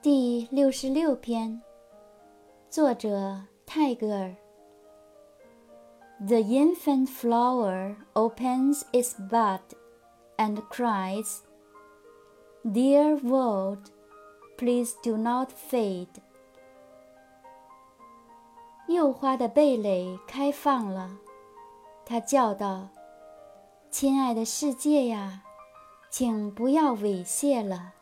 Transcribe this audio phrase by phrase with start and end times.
[0.00, 1.60] 第六十六篇，
[2.70, 4.36] 作者泰戈尔。
[6.20, 9.58] The infant flower opens its bud
[10.36, 11.40] and cries,
[12.64, 13.86] "Dear world,
[14.56, 16.06] please do not fade."
[18.86, 21.10] 幼花的蓓蕾开放了，
[22.06, 22.90] 它叫道
[23.90, 25.42] ：“亲爱的世界呀，
[26.08, 27.94] 请不要猥亵了。”